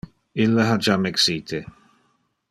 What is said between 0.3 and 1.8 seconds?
Ille ha jam exite.